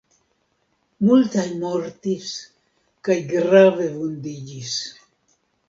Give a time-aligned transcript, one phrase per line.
[1.09, 2.33] Multaj mortis
[3.09, 4.77] kaj grave vundiĝis.